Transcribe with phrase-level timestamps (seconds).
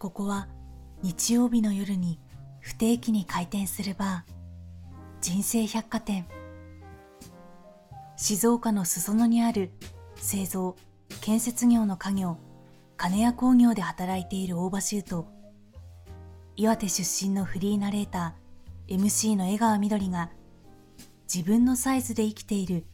[0.00, 0.48] ここは
[1.02, 2.18] 日曜日の夜に
[2.60, 4.32] 不定期に開店するバー
[5.20, 6.26] 人生百貨店。
[8.16, 9.72] 静岡の裾野にある
[10.16, 10.74] 製造
[11.20, 12.38] 建設業の家業
[12.96, 15.28] 金谷工業で働いている大場修と
[16.56, 20.30] 岩手出身のフリーナレーター MC の江川みどりが
[21.32, 22.86] 自分のサイズで生きている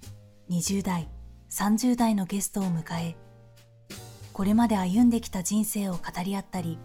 [0.50, 1.08] 20代
[1.50, 3.16] 30代のゲストを迎え
[4.32, 6.78] これまで歩んできた人生を語り合ったり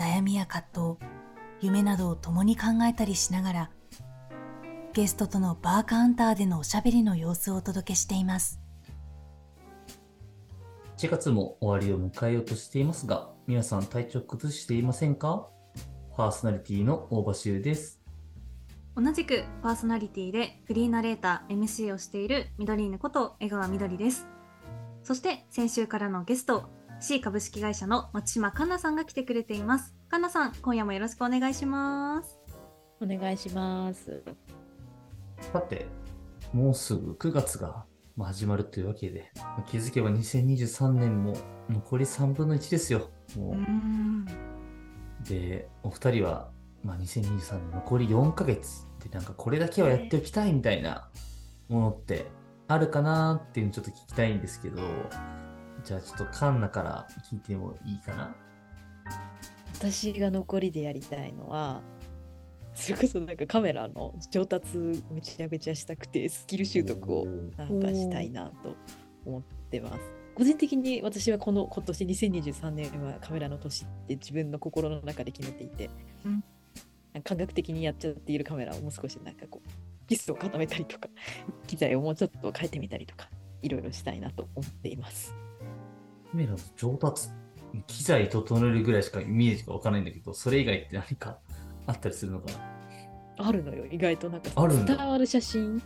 [0.00, 1.10] 悩みや葛藤
[1.60, 3.70] 夢などを共に考えたりしながら
[4.94, 8.60] ゲストとのバーカウンターでのおしゃべりの様子をお届けしています。
[10.96, 15.48] 1月も終わりを迎えようとしていますが皆さん体調崩していませんか？
[16.16, 18.00] パーソナリティの大場修です。
[18.96, 24.26] 同じくパーソナリティでフリーナレーター MC をしているミドリーヌこと江川みどりです。
[25.02, 29.94] そして先週からのゲスト C 株式会社の松島かんなさんが来てくれています。
[30.10, 32.38] かんなさん今夜もよろしくお願いします。
[33.00, 34.22] お願いします。
[35.50, 35.86] さて
[36.52, 37.86] もうすぐ9月が
[38.18, 39.32] 始まるというわけで
[39.66, 41.38] 気づけば2023年も
[41.70, 43.08] 残り3分の1ですよ。
[43.34, 45.26] もう。
[45.26, 46.50] でお二人は、
[46.84, 51.08] まあ、2023年残り4ヶ月でなんかこれだけはやっておきたいみたいな
[51.70, 52.26] ものって
[52.68, 54.82] あるかなっていうのちょっと聞きたいんですけど
[55.84, 58.34] じゃあちょっとカンナから聞いてもいいかな？
[59.78, 61.80] 私が残りでやりたいのは
[62.74, 64.76] それこそなんかカメラの上達
[65.10, 68.76] めちゃめちゃしたくてスキル習得をなんかしたいなと
[69.24, 70.00] 思ってます。
[70.34, 75.90] 個人的に私はこの今年2023年はカメラの年って自分の心の中で決めていて、
[76.24, 76.42] うん、
[77.22, 79.68] 感覚的にやっちゃっているカメラをもう少しなんかこう
[80.08, 81.08] キスを固めたりとか
[81.66, 83.28] 機材をもうちょっと変えてみたりとか
[83.62, 85.34] いろいろしたいなと思っています。
[86.30, 87.28] カメラの上達
[87.86, 91.38] 機材整えるぐらいしかイメージがわからないんだけどそれ以外って何か
[91.86, 92.52] あったりするのか
[93.38, 93.46] な？
[93.48, 95.82] あるのよ意外となんか伝わる写真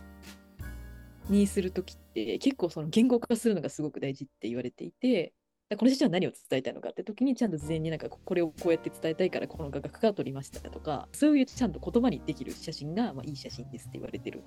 [1.29, 5.33] にする時って結構その言語化するのがすごく大事って言われていて
[5.77, 14.43] この写真は何を伝えたいのかって時にちゃんと事前になんかこれをこうやって伝えたいからこの画角から撮りましたとかそういうちゃんと言葉にできる写真が、まあ、いい写真ですって言われてる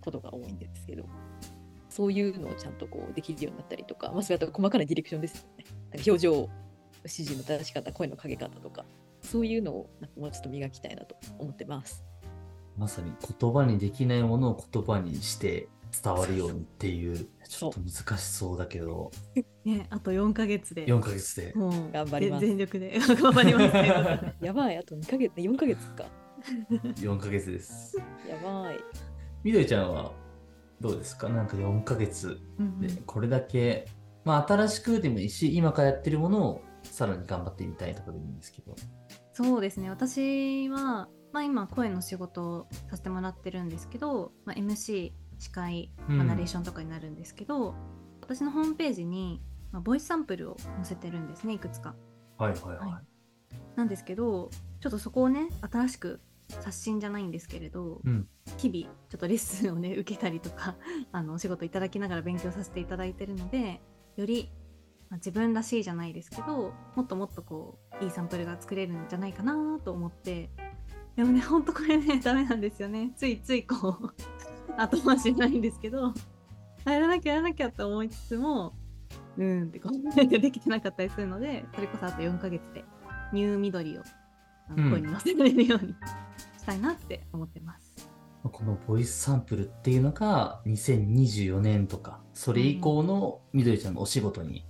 [0.00, 1.04] ことが多いんですけど
[1.94, 5.64] そういうのをちゃんとこうできるようになったりとか、まあ、そういった細かなディレクションですよね。
[5.90, 6.48] なんか表情
[7.02, 8.84] 指示の正し方声のかけ方とか。
[9.22, 12.04] そういうのをもうちょっと磨きたいなと思ってます。
[12.76, 15.68] まさに言葉にできないものを言葉にして
[16.02, 19.10] 伝わるようにっていうちょっと難しそうだけど。
[19.64, 20.86] ねあと4か月で。
[20.86, 21.52] 4か月で。
[21.92, 22.46] 頑張ります。
[22.46, 22.98] 全力で。
[22.98, 26.04] 頑張りますやばいあと2か月4か月か。
[26.80, 27.96] 4か月です。
[28.28, 28.78] やばい。
[29.44, 30.12] みどりちゃんは
[30.82, 31.28] どうですか？
[31.28, 32.40] なんか4か月
[32.80, 33.88] でこれだけ、
[34.24, 38.74] まあ新しくでもいいし今からやってるものをさらに頑張ってみたいとかでもいいんですけど。
[39.32, 39.88] そうですね。
[39.88, 47.74] 私は、まあ、今声の仕事をさせてもらってるんですけど、まあ、MC 司会、まあ、ナレーションとかになるんですけど、うん、
[48.20, 49.40] 私のホームページに、
[49.70, 51.94] まあ、ボイスサンプルを載せてるんですねいくつか。
[52.36, 52.78] はいはいはい。
[52.78, 54.50] はい、なんですけど
[54.80, 56.20] ちょっとそこをね新しく
[56.60, 60.76] 刷新じゃないんですけれど、うん、日々ちょっとレッスンをね受けたりとか
[61.12, 63.80] あのお仕事いただきながら勉強させていただいてるので
[64.16, 64.50] より
[65.08, 70.48] まあ、自分らしいじゃないですけどもっともっとこういいサンプルが作れるんじゃないかなと思って。
[71.16, 73.12] でもねほんとこれね ダメなんですよね。
[73.14, 74.14] ついついこう
[74.80, 76.14] 後回しないんですけど
[76.86, 78.72] やらなきゃやらなきゃと思いつつも
[79.36, 82.84] うんってこうできてなかったりするのでそれこそあと4ヶ月で
[83.32, 84.02] ニュー緑を
[84.68, 85.94] 声に乗せられるように
[86.62, 88.08] したいなって思ってます。
[88.44, 94.64] このボイスサンプルっていうのが2024年とかそれ以降のみどりちゃんのお仕事に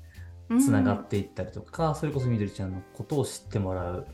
[0.60, 4.06] つながっていったりとか、うん、それこそみどりちゃんのことを知ってもらう、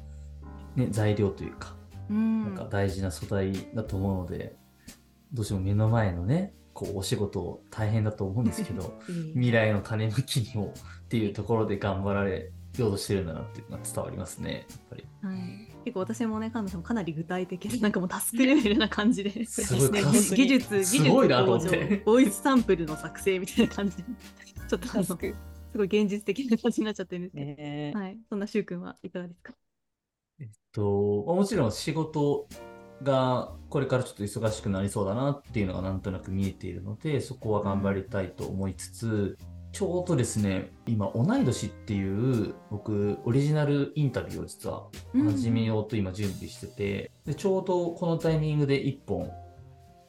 [0.77, 1.75] ね、材料というか、
[2.09, 4.55] うん、なんか大事な素材だと思うので
[5.33, 8.97] どうしても目の前のねこうお仕事大変だと思うんですけど
[9.35, 10.73] 未来の種まきにも
[11.07, 15.05] っていうところで頑張られようとしてるんだなっていうのが伝わりますねやっぱり。
[15.21, 20.03] はい結構私もね、神田さんもかなり具体的で、 なんかもうタスクレベルな感じで、 すごい。
[20.03, 23.97] 技術、技術向上、ボイスサンプルの作成みたいな感じ。
[23.97, 24.05] で、
[24.69, 29.55] ちょっとあの、すごい現実的な感じになっちゃってるんですけど、ね、はい、そんなしゅうくんはいかがですか？
[30.41, 32.47] えっと、もちろん仕事
[33.03, 39.39] がこれからちょっと忙しくなりそうだなっていうのがなんとなく見えているので、そこは頑張りたいと思いつつ、
[39.73, 49.31] ちょうどですね、今、同い年っていう僕、オリジナルインタビューを実は始めようと今準備してて、うん、でちょうどこのタイミングで1本、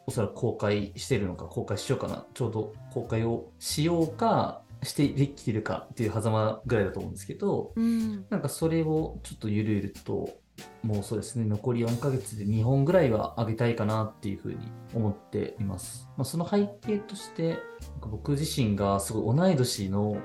[0.08, 10.40] おそらく公開してるのか、公開しようかな、ちょうど公開をしようか、してできてるかっていう狭間ぐらいだと思うんですけど、うん、なんかそれをちょっとゆるゆると
[10.84, 14.58] もうそうですね、残り4ヶ月で2本ぐらいは上げたいかなっていうふうに
[14.94, 16.10] 思っています。
[16.18, 17.60] まあ、その背景として、
[18.02, 20.18] 僕自身がすごい同い年の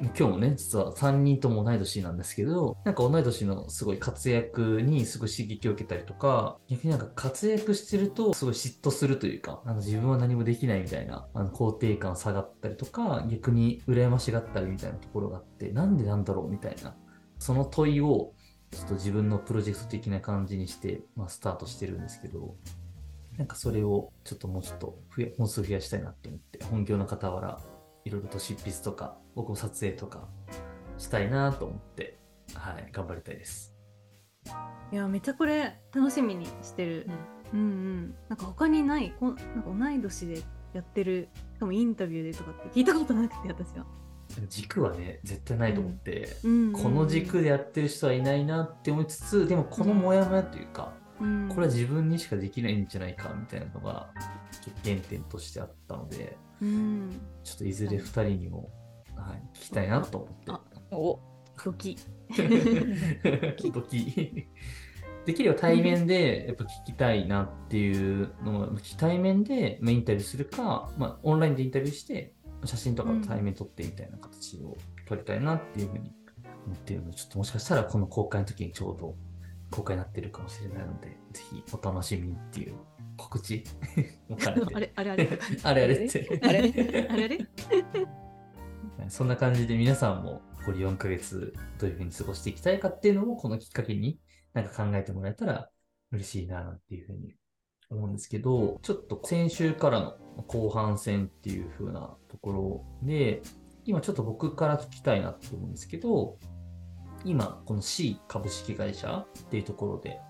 [0.00, 16.94] 今日もね、実は3人とも同い年なんですけど、なんか同い年のすごい活躍にすごい刺激を受けたりとか、逆になんか活躍してるとすごい嫉妬するというか、なんか自分は何もできないみたいな、あの肯定感下がったりとか、逆に羨ましがったりみたいなところがあって、なんでなんだろうみたいな、
[17.38, 18.34] その問いを
[18.70, 22.56] ちょっと自分のプロジェクト的な感じにして、まあ、スタートしてるんですけど、
[23.38, 27.60] なんかそれをちょっともうちょっと増や本数増やしたいなって思って、本業の傍ら、
[28.04, 30.28] いろいろと執筆とか、僕も撮影とか
[30.98, 32.18] したいなと思って、
[32.54, 33.74] はい、頑張りたいです。
[34.92, 37.08] いや、めっちゃこれ楽しみにしてる。
[37.52, 38.14] うん、うん、うん。
[38.28, 40.42] なんか他にないこ、なんか同い年で
[40.72, 43.86] やってる、しかもインタビューでとかって聞いたことなくて、私は。
[44.48, 54.08] 軸はね絶対ないと思って、うん、この軸でやってる人はいないなって思いつつでもこのモヤモヤというか、うん、これは自分にしかできないんじゃないかみたいなのが
[54.84, 58.70] 原点としてあったので、うん、ちょっといずれ2人にも、
[59.16, 60.52] はい、聞きたいなと思って。
[60.90, 61.20] お
[61.64, 61.96] ドキ。
[63.72, 64.46] ドキ。
[65.24, 72.32] できれば対面でやっぱ聞きたいなっていうのを、対面でインタビューするか、まあ、オンラインでインタビューして
[72.66, 74.76] 写真とか対面撮ってみたいな形を
[75.06, 76.12] 撮りたいなっていうふうに
[76.66, 79.14] 思っているので、ちょっともしかしたらこの公開の時にちょうど
[79.70, 82.74] 公開になってるかもしれないので、 ぜひお楽しみにっていう
[83.16, 83.64] 告知
[84.28, 84.74] も兼ねて。
[84.74, 85.38] あれあれあれ？
[85.62, 86.40] あれあれって。
[86.42, 87.06] あれ？
[87.08, 87.28] あれ？
[87.28, 87.38] あれ？
[89.08, 94.18] そんな感じで皆さんも残り4ヶ月どういうふうに過ごしていきたいかっていうのをこのきっかけに
[94.52, 95.70] なんか考えてもらえたら
[96.10, 97.36] 嬉しいなっていうふうに
[97.90, 100.16] 思うんですけど、ちょっと先週からの
[100.46, 103.42] 後半戦っていう風なところで、
[103.84, 106.38] 今ちょっと僕から聞きたいなって思うんですけど、
[107.24, 110.20] 今、この C 株式会社っていうところで、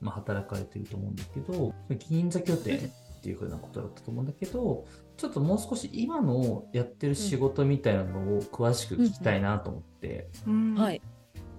[0.00, 1.74] まあ、働かれてると思うんだけど、
[2.08, 10.30] 銀座拠点っていう風なことだったと思うんだけど、ちょっともう少し今のやってる仕事みたいなのを詳しく聞きたいなと思って、
[10.76, 11.02] はい。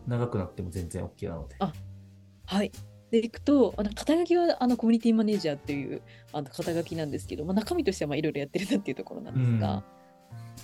[0.07, 1.55] 長くなっても全然 OK なので。
[1.59, 1.73] あ、
[2.45, 2.71] はい。
[3.11, 6.01] でいくとあの肩書きはあのコミュニティマネージャーっていう
[6.31, 9.83] あの肩書きなんですけど、まあ、中身としてはいろいろやってるなっていうところなんですが、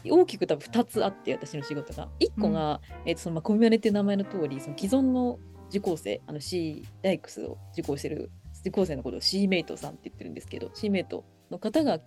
[0.05, 2.09] うん、大きく多分2つあって私の仕事が。
[2.19, 5.39] 1個が、うん、えーとそのまあ、コミュニティっていう名前の通りその既存の
[5.69, 8.31] 受講生あの C ダイクスを受講してる
[8.61, 11.99] 受講生のことを C メイトさんって言ってるんですけど C メイトの方が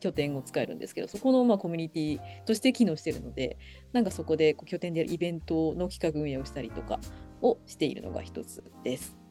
[0.00, 3.58] 拠点を使えるんですけどそこのまあコミュニティとして機能しているので
[3.92, 6.98] なんかそこでこう拠点でやるイベントの企画運営をしたりとか
[7.42, 9.25] をしているのが一つです。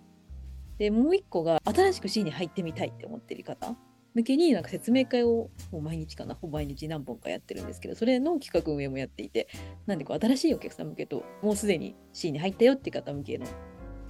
[0.78, 3.76] でもう一個が新しく C に入ってみたいって思ってる方
[4.14, 9.48] 向けになんか説明会をもう毎日かなほぼ毎日何本かやってるんですけどそれの企画運営もやっていて
[9.86, 13.46] なんでこう新しいお客さん向けともうすでに C に入ったよっていう方向けの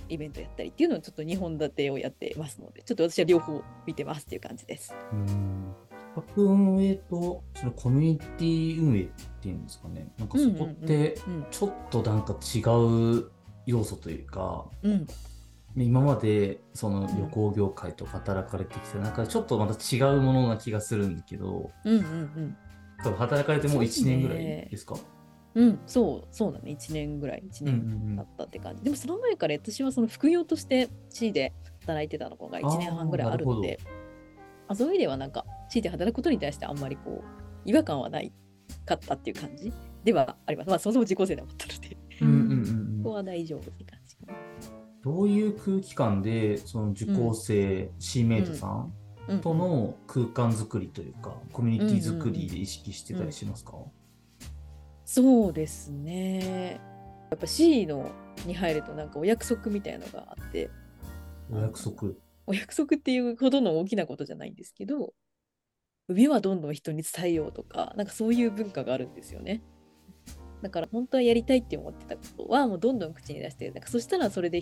[0.07, 4.93] イベントやったりっていうのをちょっと2本立てをやってますのでちょっと私は両方見てますっていう感じです。
[5.11, 5.75] うん。
[6.15, 9.07] 企画運営とそのコミュニティ運営っ
[9.41, 10.07] ていうんですかね。
[10.17, 11.17] なんかそこって
[11.51, 12.59] ちょっとなんか違
[13.17, 13.31] う
[13.65, 15.07] 要素というか、うん、
[15.77, 22.57] 今までその旅行業界と働かれてきた中でちょっとまた違うものな気がするんだけど、うんうんうん。
[23.03, 24.95] 多分働かれてもう1年ぐらいですか？
[25.53, 26.71] うん、そうそうだね。
[26.79, 33.79] 1年ぐらい1年だったって感じ、でもその前から私はその副業として C で働いてたのが1年半ぐらいあるので
[34.67, 38.33] あそういう意味ではなんか C で働くことに対してあんまりこう違和感はない
[38.85, 39.71] かったっていう感じ？
[40.03, 40.69] ではあります。
[40.69, 41.97] まあそもそも自己性で思ったので。
[42.21, 44.33] うんうん、うん、 ここは大丈夫って感じかな
[45.05, 48.91] どういう空気感でその受講生、シーメイトさん
[49.41, 53.73] との空間づくりというか、コミュニティづくりで意識してたりしますか、
[55.05, 56.81] そうですね。
[57.29, 58.11] やっぱ C の
[58.47, 60.71] に入るとなんかお約束みたいのがあって。
[61.51, 62.13] お約束。
[62.47, 65.13] お約束っていうほどの大きなことじゃないんですけど
[66.07, 69.63] 海はどんどん人に伝えようとかなんかそういう文化があるんですよね。
[70.61, 74.61] だから本当はやりたいって思ってたことはもうどんどん口に出してなんかそしたらそれで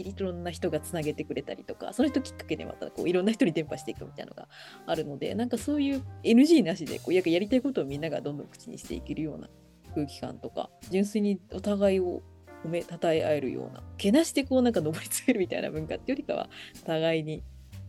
[0.00, 4.48] いろんな人がつなげてくれたりとかその人きっかけでまたこういろんな人に伝播していくみたいなのが
[4.86, 9.48] あるのでなんかそういう NG なしでこうややりたいことをみんながどんどん口にしていけるような
[9.94, 12.22] 空気感とか純粋にお互いを
[12.64, 16.48] 褒めたたえ合えるようなけなしてこうなんか上り詰めるみたいな文化っていうよりかは
[16.84, 17.42] 互いに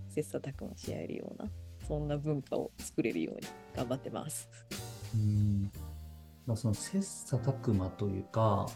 [0.10, 1.50] 切磋琢磨し合えるような
[1.88, 4.48] そんな文化を作れるように頑張ってます。
[5.16, 5.72] うん
[6.46, 8.68] まあ、その切磋琢磨というか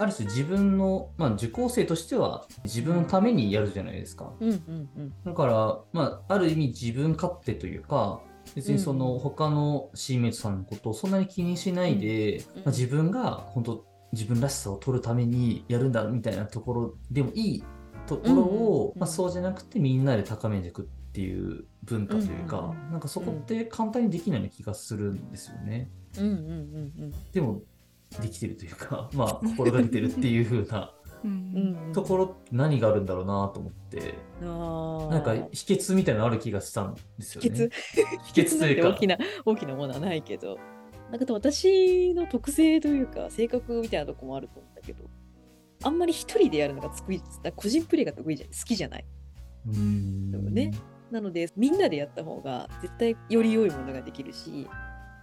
[0.00, 4.32] ある種自分の、まあ、受講生としては自分のためにやるじゃないですか。
[4.40, 8.20] うんうんうん、だから、まあ、ある意味自分勝手というか
[8.54, 17.64] 別にその他のシーメイトさんのことをそんなに気にしないで、うん、まあ、自分が本当自分らしさを取るためにやるんだみたいなところでもいい
[18.06, 25.90] ところを、まあ、そうじゃなくてみんなで高めていくっていう文化というか、うん、なんかそこって簡単にできないような気がするんですよね。
[26.18, 27.60] うんうんうんうん、でも
[28.20, 30.94] できてるというか、 まあ、心がけてるっていう風な。
[31.92, 37.50] ところ何があるんだろうなと思って、なんか秘訣みたいなのある気がしたんですよね。
[37.50, 37.70] 秘訣。
[38.32, 38.88] 秘訣というか。
[38.96, 40.58] 大きな大きなものはないけど、
[41.10, 45.04] なんか私の特性というか性格みたいなとこもあると思うんだけど、
[45.82, 47.20] あんまり一人でやるのが得意、
[47.54, 49.04] 個人プレーが得意じゃ好きじゃない。
[49.66, 50.54] うん。
[50.54, 50.70] ね。
[51.10, 54.66] なのでみんなでやった方が絶対より良いものができるし、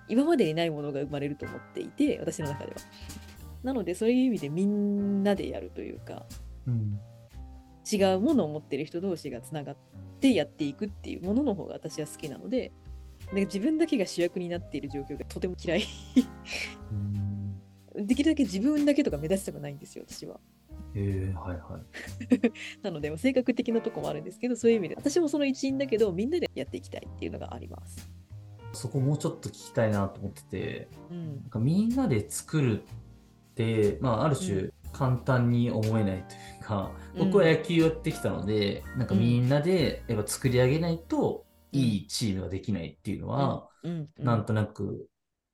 [0.10, 2.78] 今までにないものが生まれると思っていて、私の中では。
[3.64, 6.26] なのでそういう意味でみんなでやるというか、
[6.68, 7.00] うん、
[7.92, 9.78] 違うものを持ってる人同士がつながっ
[10.20, 12.72] てやっていくっていうものの方が私は好きなので
[13.34, 15.84] で自分だけが主役になっている状況がとても嫌い
[17.96, 20.40] できるだけ自分だけとか目指したくないんですよ私は。
[20.96, 22.52] えー、はいはい。
[22.82, 28.10] なので性格的なとこもあるんですけどそういう意味で私もその一員だけどみんなでやっていきたいっていうのがあります。
[28.74, 32.86] そこもうちょっと聞きたいなと思ってて、うん、なんかみんなで作るっ
[33.56, 45.08] てまあ、ある種簡単に思えないというか、うん、僕は野球やってきたので、うん、なんかみんなでやっぱ作り上げないといいチームができないっていうのは、うん、なんとなく、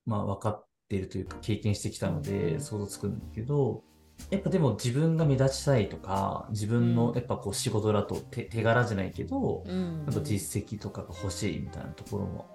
[0.05, 3.83] まあ、分かっているというか経験してきたので想像つくんだけど、
[4.29, 12.52] やっぱでも自分が目立ちたいとか自分のやっぱこう仕事だと手手柄じゃないけど、うん、なんか実績とかが欲しいみたいなところも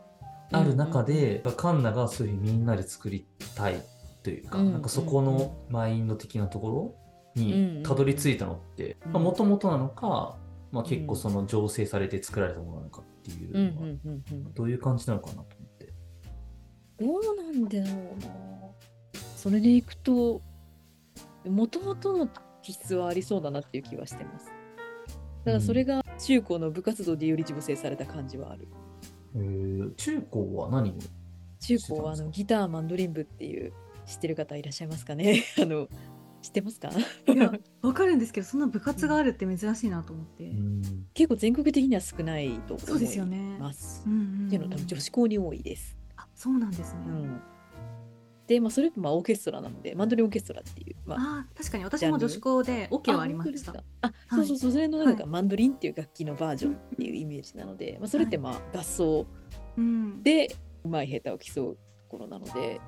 [0.50, 3.82] ある中で、うん、カンナがそういうみんなで作りたい
[4.22, 6.94] というか、うん、なんかそこのマインド的なとこ
[7.36, 10.36] ろにたどり着いたのってもともとなのか、
[10.72, 15.92] まあ、結構その醸成されて作られたものなのかっていうのは、どういう感じなのかなと思って。
[16.98, 18.28] どうなんだろうな。
[19.36, 20.42] それでいくと、
[21.46, 22.28] もともとの
[22.62, 24.46] 気質はありそうだなっていう気はしてます。
[25.44, 28.68] だからそれが中高の部活動でより醸成された感じはある。
[29.34, 30.94] えー、中高は何を
[31.60, 33.72] 中高はあのギターマンドリン部っていう
[34.06, 35.44] 知ってる方いらっしゃいますかね？
[35.60, 35.88] あの
[36.40, 36.88] 知ってますか？
[36.88, 40.82] いや分かるんですけどそんな部活があるって珍しいなと思って、うん、
[41.12, 42.86] 結構全国的には少ないと思います。
[42.86, 45.96] そうですよね、うんうん、っていうの多分女子校に多いです。
[46.16, 47.40] あそうなんですね、うん、
[48.48, 59.26] で、まあ、それまあオーケストラなのでマンドリンオーケストラっていう、まあ、あ確かに私も女子校でオケはありましたあそうそうそう、それのなんかマンドリンっていう楽器のバージョンっていうイメージなので、まあ、それってまあ合奏
[60.22, 61.78] でうまい下手を競うと
[62.08, 62.80] ころなので、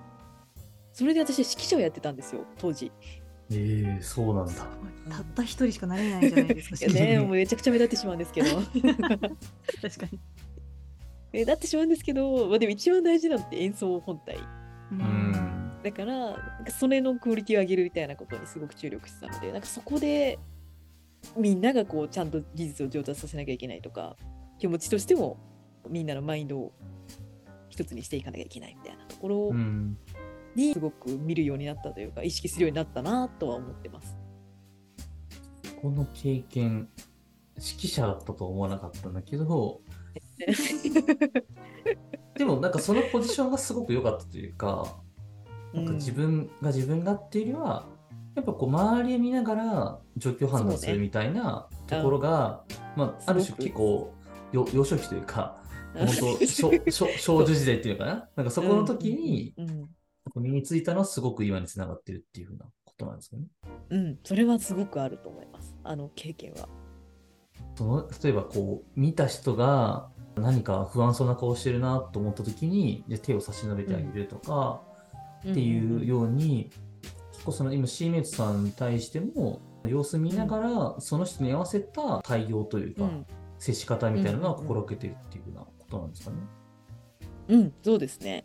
[0.92, 2.90] それで私指揮者をやってたんですよ当時。
[3.52, 4.52] えー、そうなんだ。
[5.10, 6.92] たった一人しかなれないじゃないですか。
[6.92, 8.48] ね、もうめちゃくちゃ目立ってしまうんですけど。
[8.56, 10.20] 確かに。
[11.32, 14.38] 目立ってしまうんですけど、まあ、でも一番大事なのって演奏本体。
[14.90, 16.36] うん、だから
[16.70, 20.38] それのクオリティを上げるみたいなことにすごく注力してたのでなんかそこで
[21.36, 24.16] みんながこうちゃんと技術を上達させなきゃいけないとか
[24.58, 25.38] 気持ちとしても
[25.88, 26.72] みんなのマインドを
[27.68, 29.52] 一つにしていかなきゃいけないみたいなところ
[30.54, 34.16] にすごく見るようになったというか意識するようになったなとは思ってます。
[35.80, 36.88] この経験
[37.56, 39.80] 指揮者だったと思わなかったんだけど
[42.40, 44.96] でもなんかそのポジションがすごく良かったというか
[45.74, 47.86] なんか自分が自分がっていうよりは
[48.34, 54.14] やっぱこう周りを見ながら状況判断するみたいなところが、ね、まあ、ある種結構
[54.52, 58.28] 幼少期というか本当少女時代っていうのかな？
[58.36, 59.54] なんかそこの時に、
[60.34, 63.46] 身についたのはすごく今につながってるっていうふうなことなんですよね？
[63.90, 65.76] うん、それはすごくあると思います。
[65.84, 66.70] あの経験は。
[67.74, 70.08] その例えばこう見た人が
[70.40, 74.82] 何か不安そうな顔してるなと思った時にで手を差し伸べてあげるとか、
[75.40, 76.70] っていうように、
[77.32, 83.08] 結構その今シーメイトさんに対しても様子見ながら、その人に合わせた対応というか、
[83.58, 86.36] 接し方みたいなのは心がけてるっていうようなことなんですかね。
[87.48, 88.44] うん、そうですね。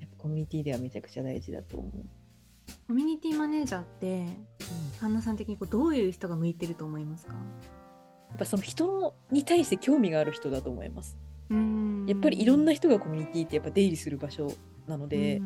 [0.00, 1.92] やっぱコミュニティではめちゃくちゃ大事だと思う。
[2.88, 4.26] コミュニティマネージャーって、
[5.00, 7.34] 神田さん的にこうどういう人が向いてると思いますか？
[7.34, 7.38] や
[8.34, 11.16] っぱその人に対して興味がある人だと思います。
[12.06, 14.52] やっぱりいろんな人がコミュニティってやっぱ出入りする場所
[14.86, 15.40] なので、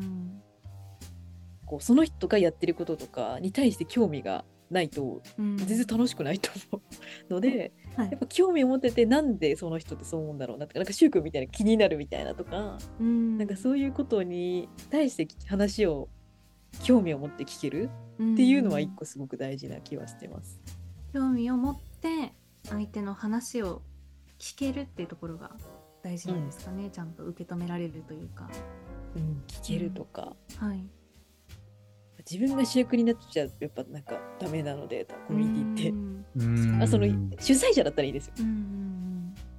[1.65, 6.81] こうその人がやってることとかに対して興味がないと全然楽しくないと思
[7.29, 16.09] うので、はい、やっぱ興味を持っててなんでその人ってそう思うんだろうなとかなんか宗教みたいな気になるみたいなとか、うん、なんかそういうことに対して話を
[16.83, 20.59] 興味を持って聞けるっていうのは一個すごく大事な気はしてます。
[21.13, 22.33] 興味を持って
[22.69, 23.81] 相手の話を
[24.39, 25.51] 聞けるっていうところが
[26.03, 28.49] 大事なんですかね、うん、ちゃんと受け止められるというか。
[29.15, 30.85] うん、聞けるとか、うん、はい、
[32.29, 36.83] 自分が主役になっちゃうやっぱなんかダメなのでコミュニティって。
[36.83, 37.07] あその
[37.39, 38.33] 主催者だったらいいですよ。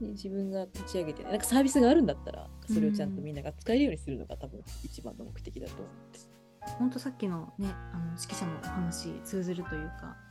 [0.01, 6.31] 自分が立ち上げて、ね、なんかサービスがあるんだったらそれをちゃんとみんなが使えるようにするのが多分一番の目的だと思うんです。
[6.79, 10.30] 本当さっきのねあの指揮者のお話通ずるというか、うん、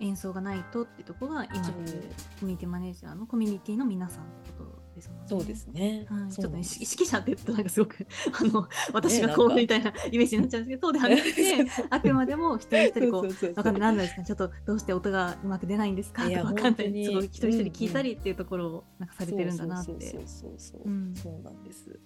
[0.00, 1.52] 演奏がないとってとこが今
[1.84, 2.02] でいう。
[2.40, 5.24] コミュニティマネージャーのコミュニティの皆さんってことですもんね。
[5.28, 6.06] そうですね。
[6.08, 8.06] はい、ちょっとね、指揮者って言うとなんかすごく
[8.40, 16.28] あの私がこうみたいなイメージになっちゃうんですけど、 そうではなくて、あくまでも一人一人こう、わかんない、なんですか、ちょっとどうして音がうまく出ないんですか？
[16.28, 19.92] とかわかんない、すごい一人一人聞いたりっていうところをなんかされてるんだなって。
[19.92, 20.82] そうそうそうそう。
[21.16, 21.98] そうなんです。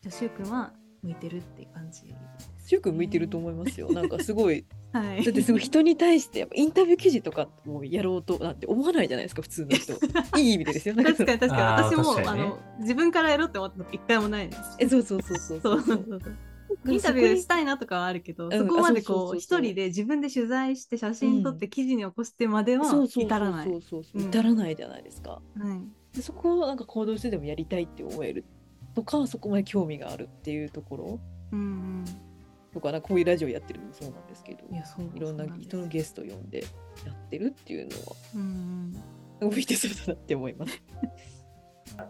[0.00, 0.72] じゃあ、しゅうくんは
[1.04, 2.14] 向いてるっていう感じ
[2.74, 3.92] よく向いてると思いますよ。
[3.92, 9.92] なんかすごい、はい、だってすごい人に対してやっぱインタビュー記事とかもやろうとなんて思わないじゃないですか普通の人。
[10.38, 10.94] いい意味でですよ。
[10.94, 14.76] 確かに確かに私も、ね、あの自分からやろうって思ったの一回もないです。
[14.78, 16.36] えそうそうそうそうそうそうそう。
[16.86, 23.68] インタビューしたいなとかはあるけど、そこまでこう一人で自分で取材して写真撮って記事に起こしてまでは至らない。
[24.14, 25.30] 至らないじゃないですか。
[25.30, 25.40] は
[26.12, 28.44] い、でそこをなんか行動してでもやりたいって思える
[28.94, 31.20] とかそこまで興味があるっていうところ。
[31.52, 32.04] うんうん
[32.72, 36.64] とかなこういうラジオやってるのもそうなんですけどいやそういろんな人のゲスト呼んで
[37.06, 38.96] やってるっていうのは、うん、
[39.52, 40.82] 向いてそうだなって思います。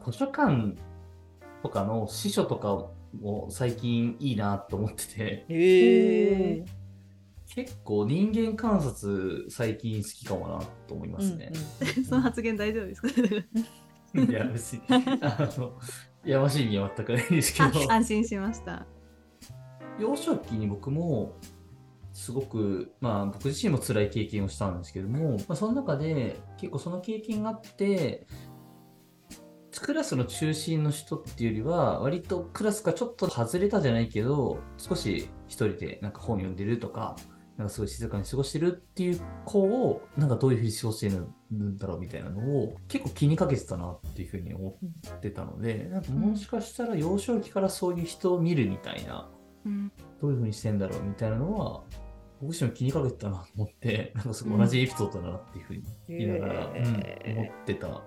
[0.07, 0.75] 図書館
[1.62, 2.87] とかの司書とか
[3.21, 11.53] も最近いいなと思ってて、えー、結構人間観察最近好きかもなと思いますね。
[11.83, 13.09] うんうん、 その発言大丈夫ですか？
[14.19, 15.79] いや別にあの
[16.25, 18.87] やましい意味は全くないですけど安心しました。
[19.99, 21.37] 幼少期に僕も
[22.12, 28.26] すごく、まあ僕自身も辛い経験をしたんですけども、まあ、その中で結構その経験があって、
[29.81, 37.16] クラスの中心の人っていうよりは、割とクラスがちょっと外れたじゃないけど、少し一人でなんか本読んでるとか、
[37.57, 44.77] なんかすごい静かに過ごしてるっていう子を、なんかどういうふうに過ごしてるんだろうみたいなのを結構気にかけてたなっていうふうに思
[45.17, 49.29] ってたので、なんかもしかしたら幼少期からそういう人を見るみたいな
[50.21, 51.83] どういうふうにしてんだろうみたいなのは
[52.40, 58.03] 僕自身も気にかけてたなと思って なんかすごい同じエピソードだなっていうふうに言いながら、うん、思ってたか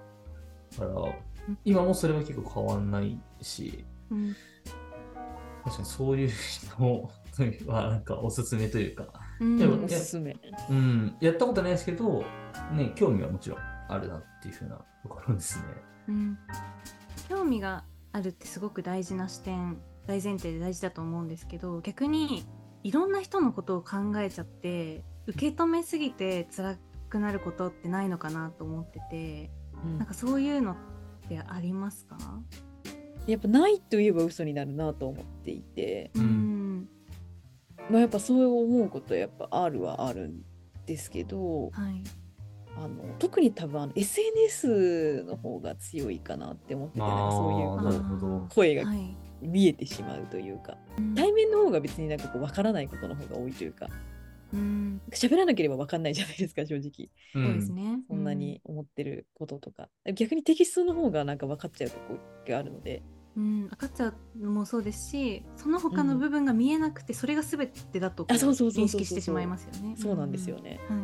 [0.80, 1.16] ら
[1.64, 4.36] 今もそれは結構変わんないし、うん、
[5.64, 9.08] 確かにそういう人は なんかおすすめというか、
[9.40, 10.36] うん、おすすめ、
[10.70, 12.24] うん、やったことないですけど、
[12.74, 15.64] ね、興味はもちろんあるなっていうふうなところですね。
[16.10, 16.38] うん、
[17.30, 22.46] 興味があるってすごく大事な視点大前提で大事だと思うんですけど逆に
[22.84, 26.78] いろんな人のことを考えちゃって受け止めすぎて辛
[27.10, 29.52] くなることってないのかなと思ってて、
[29.84, 30.76] うん、なんかそういうのっ
[31.28, 32.18] てありますか？
[33.28, 36.57] やっぱないと言えば嘘になるなと思っていて、うん、
[37.90, 40.42] まあ、やっぱそう思うことやっぱあるはあるん
[40.86, 42.04] ですけど、はい、
[42.76, 48.84] あの特に多分あの SNS の方が強いかなって思っててなんかそういう声が
[49.42, 50.78] 見えてしまうというか、
[51.16, 53.88] 対面の方が別になんかこう分からないことの方が多いというか。
[54.54, 55.02] うん。
[55.12, 58.00] 喋らなければ分かんないじゃないですか正直、そうですね。
[58.08, 63.04] そんなに思ってることとか、逆にテキストの方がなんか分かっちゃうとこがあるので、
[63.38, 69.96] うん、分かっちゃうのもそうですしその他の部分が見えなくて、それが全てだと認識してしまいますよね。
[69.96, 71.00] そうなんですよね、はい、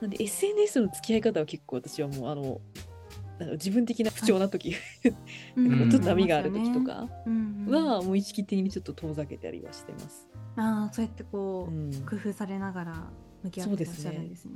[0.00, 2.60] なんで SNS の付き合い方は結構私はもうあの
[3.52, 5.12] 自分的な不調な時、はい、
[5.90, 7.08] ちょっと波がある時とか
[7.68, 10.26] はもう意識的にちょっと遠ざけたりはしてます。
[10.56, 13.10] ああそうやってこう、うん、工夫されながら
[13.42, 14.52] 向き合ってらっしゃるんですね。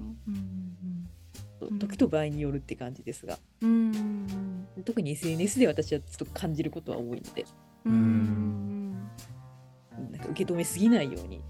[1.66, 4.66] 時と場合によるって感じですが、うん。
[4.84, 7.44] 特に SNS で私はちょっと感じることは多いので。
[7.84, 8.92] うん。
[8.92, 11.42] なんか受け止めすぎないように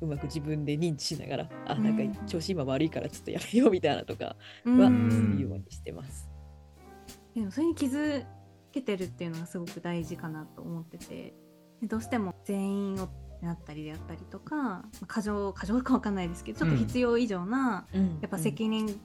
[0.00, 6.30] うまく自分で認知しながらあなんか調子今悪いからちょっとやめようみたいなとかはするようにしてます。
[7.34, 8.24] でもそれに気づ
[8.72, 11.34] けてるっていうのがすごく大事かなと思ってて。
[11.82, 13.08] どうしても全員を
[13.42, 19.00] なったりであったりとか過剰過剰か分かんないですけどちょっと必要以上な、うん、やっぱ責任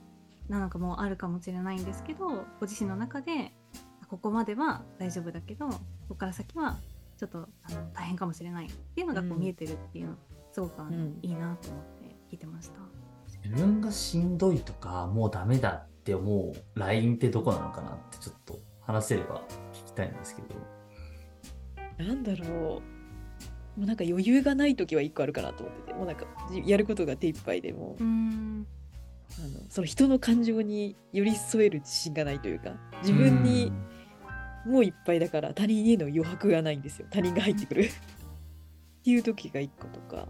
[0.49, 3.53] なのかもあるかもしれないんですけど、うん、ご自身の中で
[4.07, 5.79] ここまでは大丈夫だけどこ
[6.09, 6.77] こから先は
[7.17, 10.15] ちょっとあの大変かもしれないっていうのがこう見えてるっていうの、
[10.51, 12.79] すごくあの、いいなと思って聞いてました。
[13.43, 22.05] 自分がしんどいとかもうダメだって思うラインってどこなのかなってちょっと話せれば聞きたいんですけど。
[22.05, 22.81] なんだろ
[23.75, 23.79] う。
[23.79, 26.25] もうなんか余裕がない時は一個あるかなと思っててもうなんか
[26.65, 27.97] やることが手一杯でも
[29.39, 33.71] あのその人の感情に寄り添える自信がないというか自分に
[34.65, 37.07] もういっぱいだから他人への余白がないんですよ。
[37.11, 37.83] 他人が入ってくる。
[37.85, 37.87] っ
[39.05, 40.27] ていう時が1個とか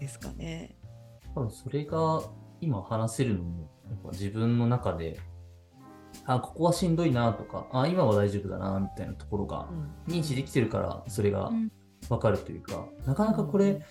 [0.00, 0.76] ですかね。
[1.34, 2.22] 多分それが
[2.60, 5.20] 今話せるのもやっぱ自分の中で
[6.24, 9.68] あここはしんどいなとかあ今は大丈夫だなみたいなところが
[10.08, 11.52] 認知できてるからそれが
[12.08, 13.82] 分かるというか、なかなかこれ、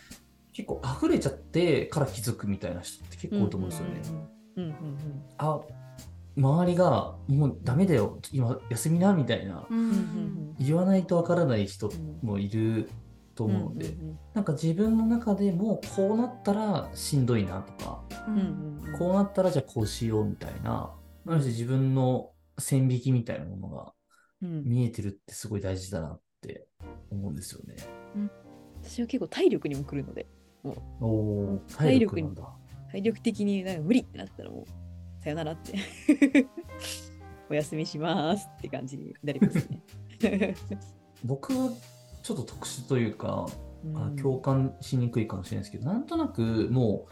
[0.53, 4.01] 結構溢れちゃってから気づくみたいな人って結構多いと思うんですよね。
[5.37, 5.61] あ
[6.37, 8.19] 周りがもうダメだよ。
[8.31, 9.67] 今休みなみたいな、
[10.59, 11.89] 言わないとわからない人
[12.21, 12.89] もいる
[13.35, 13.95] と思うので、
[14.33, 18.03] なんか自分の中でもこうなったらしんどいなとか、
[18.97, 20.93] こうなったらじゃあこうしようみたいな、
[21.25, 23.93] なので自分の線引きみたいなものが
[24.41, 26.67] 見えてるってすごい大事だなって
[27.11, 27.75] 思うんですよね。
[28.15, 28.31] うん、
[28.83, 30.27] 私は結構体力にも来るので、
[30.63, 31.05] もう。
[31.05, 32.35] お体力に
[32.95, 35.73] 体力的になんか無理ってなったらもうさよならって
[37.49, 40.55] お休みしますって感じになりますね。
[41.25, 41.71] 僕は
[42.23, 43.47] ちょっと特殊というか、
[43.83, 47.07] うん、共感しにくいかもしれないですけど、なんとなくも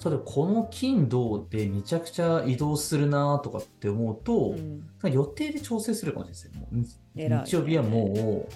[0.00, 4.54] う例えばこの金土でめちゃくちゃ移動するなとかって思うと、
[5.02, 7.42] うん、予定で調整するかもしれないですね。
[7.46, 8.52] 日曜日はもう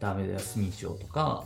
[0.00, 1.44] ダメだ休みにしようとか、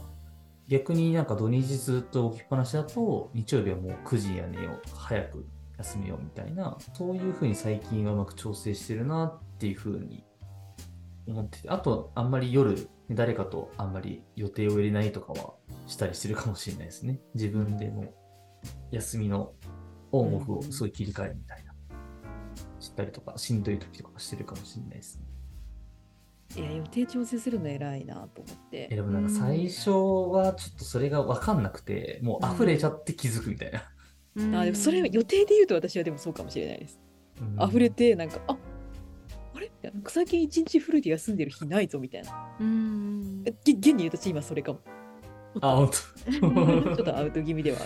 [0.69, 5.47] 逆になんか土日ずっと置きっぱなしだと、日曜日はもう9時や寝よう、早く
[5.79, 10.25] 休めようみたいな、そういうふうに最近はうまく調整してるなっていうふうに
[11.27, 15.55] 思ってて、あとあんまり夜、誰かとあんまり予定を入れないとかは
[15.87, 17.21] したりするかもしれないですね。
[17.35, 18.15] 自分でも
[18.91, 19.53] 休みの
[20.13, 21.75] オンオフをすごい切り替えるみたいな、
[22.81, 25.27] 知ったりとか、しんどい時とかしてるかもしれないですね。
[26.57, 28.89] いや、予定調整するの偉いなと思って。
[28.91, 33.83] えでもなんか最初はちょっとそれが分かんなくて、もう溢れちゃって気づくみたいな。
[34.37, 37.01] うん、あでもそれ予定で言うと私はでもそうかもしれないです。
[37.41, 38.57] うん、溢れて、なんか、あ
[39.55, 39.71] あれ？
[40.09, 42.57] 最近一日フルで休んでる日ないぞみたいな。
[42.61, 43.45] うん。
[43.47, 44.81] 現に言うと今それかも。
[45.61, 46.31] あ、本当。
[46.97, 47.79] ちょっとアウト気味では。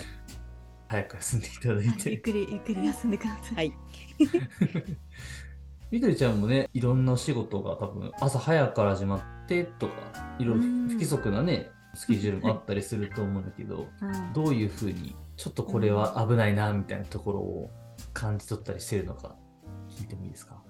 [0.87, 2.09] 早く休んでいただいて。
[2.09, 3.55] ゆっくりゆっくり休んでください。
[3.55, 3.73] はい。
[5.91, 9.93] みどりちゃんもね、いろんな仕事が多分朝早くから始まってとか、
[10.37, 17.71] いろいろ不規則なね、スケジュールもあったりすると思うんだけど、うん、どういうふうに、ちょっとこれは危ないなみたいなところを
[18.13, 19.35] 感じ取ったりしてるのか、
[19.89, 20.61] 聞いてもいいですか？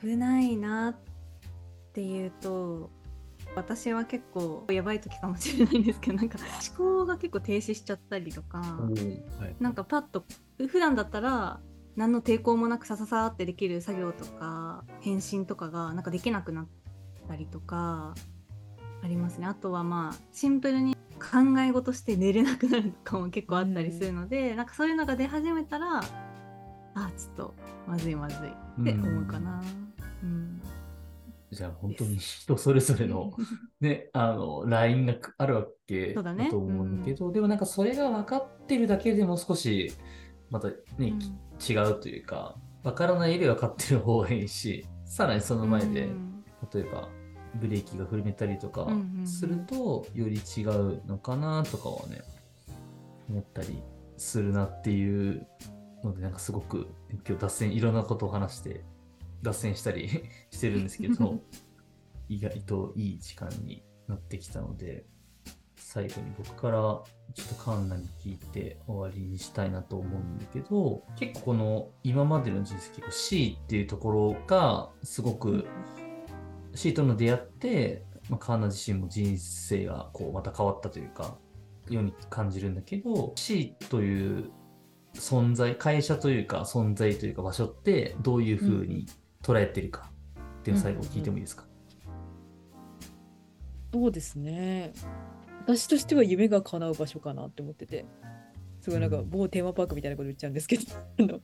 [0.00, 0.96] 危ないなっ
[1.92, 2.88] ていうと、
[3.54, 8.66] 私は結構やばい時かもしれないんですけどなんか思考が結構停止しちゃったりとか、は
[9.46, 10.24] い、なんかパッと
[10.68, 11.60] 普段だったら
[11.96, 16.68] 何の抵抗もなくさささってできる作業とか返信とかがなんかできなくなっ
[17.28, 18.14] たりとか
[19.02, 19.46] ありますね。
[19.46, 26.00] あとはまあシンプルに考え事して寝れなくなるとかも結構あったりするので、うん、なんかそういうのが出始めたら
[26.94, 27.54] あちょっと
[27.86, 29.62] まずいまずいって思うかな。
[30.22, 30.62] うん、うん。
[31.50, 33.32] じゃあ本当に人それぞれの
[33.80, 39.92] ね、あの、ラインがあるわけだと思うんだけど、ねうん、でもなんかそれが分かってるだけでも少し、
[40.48, 41.18] またね、うん、
[41.68, 47.08] 違うというか、分からないより分かってる方がいいし、さらにその前で、うん、例えば
[47.56, 48.88] ブレーキが踏めたりとか
[49.24, 52.22] すると、より違うのかなとかはね、
[53.28, 53.82] 思ったり
[54.16, 55.46] するなっていう
[56.04, 56.88] ので、なんかすごく
[57.26, 58.84] 今日脱線、いろんなことを話して
[59.42, 60.08] 脱線したり
[60.50, 61.40] してるんですけど、
[62.28, 65.04] 意外といい時間になってきたので、
[65.92, 67.04] 最後に僕からちょ
[67.42, 75.66] っとカンナに聞いて終わりにしたいなと思うんだけど、結構この今までの人生結構 C っていうところがすごく
[76.76, 81.34] C との出会って、まあ、カーナ自身も人生がこうまた変わったというか、
[81.88, 84.52] ように感じるんだけど、C という
[85.14, 89.06] 存在、会社というか存在というか場所ってどういうふうに
[89.42, 90.08] 捉えてるか
[90.60, 91.64] っていうのを最後聞いてもいいですか、
[93.92, 94.92] うんうん、そうですね
[95.76, 98.04] 私としては夢が叶う場所かなって思ってて。
[98.80, 100.78] すごいなんか某テーマパークみたいなこと言っちゃうんですけ
[101.18, 101.40] ど。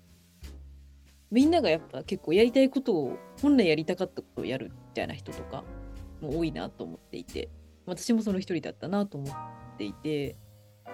[1.30, 5.64] みんながやっぱ結構やりたいことを本来やりたかったことをやるみたいな人とか
[6.20, 7.48] も多いなと思っていて。
[7.84, 10.36] 私もその一人だったなと思っていて。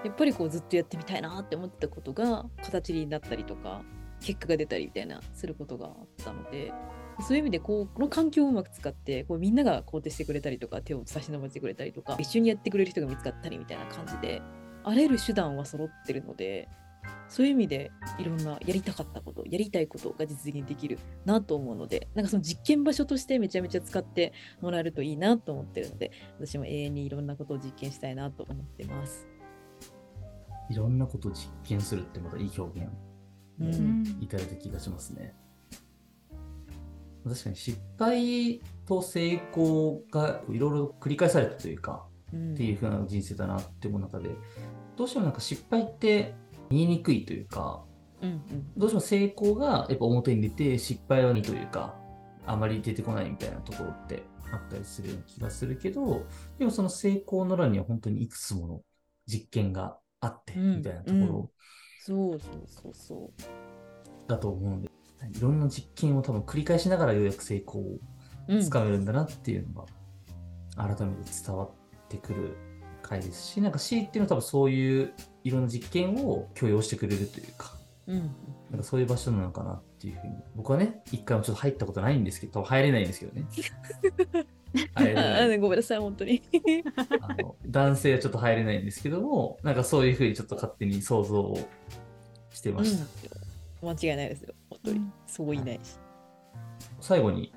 [0.05, 3.83] やっぱりこうずっとやってみたいなって思ってたことが形になったりとか
[4.21, 6.73] 結果が出たりみたいなすることがあったので
[7.21, 14.43] そういう意味でこうこの環境をうまく使ってこうみんなが肯定してくれたりとか手を差し伸べてくれたりとか一緒にやってくれる人が見つかったりみたいな感じで
[14.85, 16.69] あらゆる手段は揃ってるので
[17.29, 29.27] そういう意味でいろんなやりたかったことやりたいことが実現できるなと思うのでなんかその実験場所としてめちゃめちゃ使ってもらえるといいなと思ってるので私も永遠にいろんなことを実験したいなと思ってます。
[30.71, 32.89] いろんなことを実験するってまたいい表現
[34.21, 35.35] いただいた気がしますね。
[37.25, 44.31] 確かに失敗と成功がいろいろ繰り返されたというか、うん、っていう風な人生だなって思う中で、
[44.97, 46.35] どうしてもなんか失敗って
[46.71, 47.85] 見えにくいというか、
[48.21, 51.95] うんうん、どうしても成功がやっぱ表に出て失敗は2というか、
[52.47, 56.27] あまり出てこないみたいなところってあったりするような気がするけど、
[56.59, 58.81] でもその成功の欄には本当にいくつもの
[59.27, 61.37] 実験があって、みたいなところ、うん。
[61.37, 61.49] うん、
[62.01, 64.29] そうそうそうそう。
[64.29, 64.92] だと思うので、
[65.27, 67.99] いろんな実験を多分繰り返しながらようやく成功を
[68.61, 69.87] つかめるんだなっていうのが、
[70.77, 71.71] 改めて伝わっ
[72.09, 72.57] てくる
[73.03, 75.13] 回ですし、なんか C っていうのは多分そういう
[75.45, 77.75] いろんな実験を許容してくれるというか、
[78.07, 78.35] うん、
[78.71, 83.47] なんかそういう場所なのかなっていうふうに、僕はね、一回もちょっと入ったことないんですけど、入れないんですけどね。
[85.59, 86.43] ごめんなさい、本当に
[87.21, 87.57] あの。
[87.67, 91.59] 男性はちょっと入れないんですけども、なんかそういうふうにちょっと勝手に想像を
[92.51, 93.05] してました。
[93.83, 95.11] うん、間違いないですよ、本当に。
[95.27, 95.99] そういないし。
[97.01, 97.53] 最後に、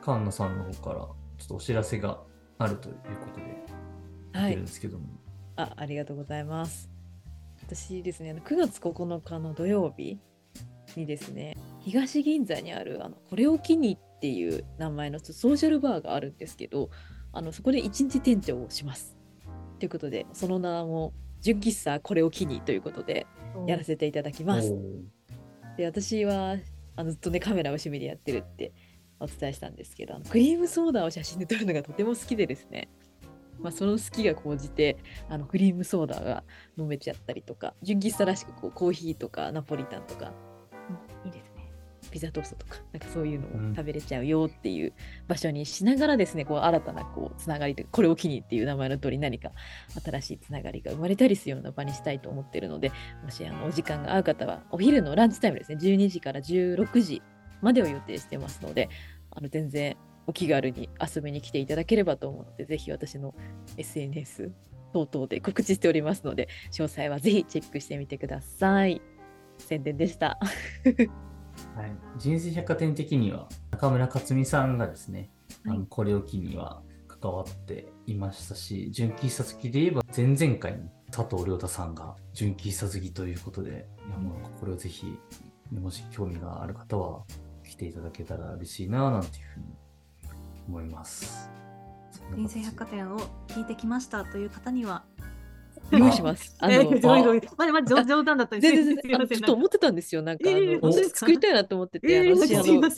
[0.00, 2.20] カンナさんの方から、ちょっとお知らせが
[2.58, 5.06] あるということで、はい、るんですけども。
[5.56, 6.90] あありがとうございます。
[7.62, 10.18] 私ですね、9月9日の土曜日
[10.94, 16.90] にですね、東銀座にあるあのこれを機にっていう名前のソーシャルバーがあるんですけど、
[17.32, 19.16] あのそこで一日店長をします。
[19.78, 23.26] ということで、その名も純喫茶これを機にということで
[23.66, 24.74] やらせていただきます。
[25.76, 26.56] で私は
[26.96, 28.72] あのずっとねカメラを趣味でやってるって
[29.20, 32.88] お伝えしたんですけどあのクリームソーダを写真で撮るのがとても好きでですね。
[33.58, 34.98] まあ、その好きが高じて
[35.30, 36.44] あのクリームソーダが
[36.76, 40.34] 飲めちゃったりとか純喫茶らしくこうコーヒーとかナポリタンとか、
[42.16, 44.94] ピザトーストとかなんかそういうのを食べれちゃうよっていう
[45.28, 49.50] 場所にしながらですね、こう新たなこうつながりというかこれを機にっていう名前の通り何か
[50.02, 52.90] 新しいつながりが生まれたりするような場にしたいと思ってるので
[53.22, 57.22] もしあのお時間が合う方はお昼のランチタイムですね12時から16時
[57.60, 58.88] までを予定してますので
[59.30, 63.34] あの全然お気軽に遊びに来ていただければと思うので、ぜひ私の
[63.76, 64.50] SNS
[64.92, 69.00] 等々で告知しておりますので、詳細はぜひチェックしてみてください。
[69.58, 70.38] 宣伝でした。
[71.76, 75.30] はい、人生百貨店的には中村克美さんがですね、
[75.66, 85.18] はい、あのこれを機には関わっていましたし、純喫茶好きで言えば前々回に佐藤亮太さんが純喫茶好きということで、いやもうこれをぜひ、
[85.70, 87.24] もし興味がある方は
[87.62, 89.66] 来ていただけたら嬉しいななんていうふうに
[90.68, 91.50] 思います。
[92.34, 95.04] 人生百貨店を聞いてきましたという方には
[95.90, 96.54] 用意します？
[96.60, 96.90] あの。
[97.56, 100.22] まだまだ冗談だったんですちょっと思ってたんですよ。
[100.22, 102.90] なんか、あの、作りたいなと思ってて、私、あの、物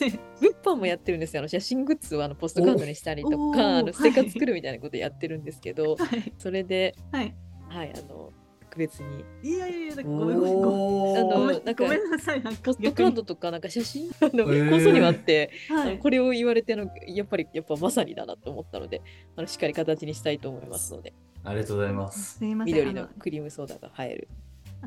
[0.63, 1.41] 販もやってるんですよ。
[1.41, 7.35] あの、写真グッズをあのポストカードにしたりとか、あの、ステッカー作るみたいなことやってるんですけど、はい、それで、はい、
[7.69, 8.38] はい、あの、特
[8.79, 9.25] 別に。
[9.43, 11.17] いやいやいや、ごめんごめんごめん。
[11.17, 12.61] あの、なんか、ごめんなさい、なんか。
[12.63, 19.01] ポストカードとか、なんか写真、あの、 こそにはあって、はい、これを言われての、やっぱり、やっぱまさにだなと思ったので、
[19.35, 21.13] あの、しっかり形にしたいと思いますので。
[21.43, 22.37] ありがとうございます。
[22.37, 22.73] すみません。
[22.73, 24.27] 緑のクリームソーダが映える。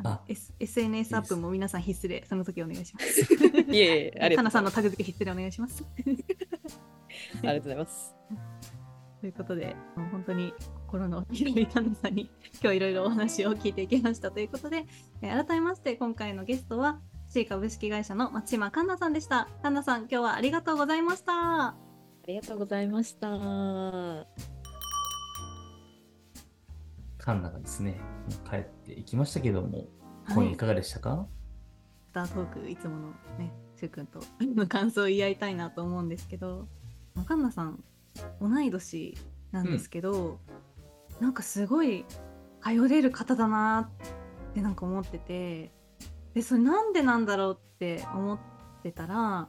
[0.05, 3.21] あ、S、SNS アップも皆さん必須で、その時お願いします。
[3.71, 4.51] いえいえ、ありがとうございます。
[4.51, 5.85] 花さんのタグ付け必須でお願いします。
[5.97, 8.15] ありがとうございます。
[9.21, 10.53] ということで、もう本当に
[10.93, 12.31] 心の広い旦那さんに
[12.63, 14.85] 今日いろいろお話を聞いていきましたということで、
[15.23, 17.01] えー、改めまして今回のゲストは
[17.31, 19.49] C 株式会社の松島環奈さんでした。
[19.63, 21.33] 環奈さん、今日はありがとうございました。
[21.33, 21.77] あ
[22.27, 23.31] りがとうございました。
[27.17, 27.99] カンナがですね、
[28.51, 29.89] 帰っていきましたけども、
[30.29, 31.27] 今夜いかがでしたか、はい、
[32.11, 33.51] スタートーク、いつものね、
[33.89, 34.21] くんと
[34.69, 36.69] 感想を言い合いたいなと思うんですけど、
[37.27, 37.83] カンナさん、
[38.43, 39.17] 同い年
[39.53, 40.39] なんですけど、うん、
[41.23, 42.05] なんかすごい
[42.61, 43.89] 頼れる方だな
[44.51, 45.71] ってなんか思ってて
[46.35, 48.39] でそれなんでなんだろうって思っ
[48.83, 49.49] てたら